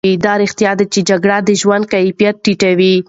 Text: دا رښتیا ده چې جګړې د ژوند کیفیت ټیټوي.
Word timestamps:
دا 0.25 0.33
رښتیا 0.43 0.71
ده 0.79 0.85
چې 0.93 0.99
جګړې 1.09 1.37
د 1.43 1.49
ژوند 1.61 1.83
کیفیت 1.93 2.35
ټیټوي. 2.43 2.93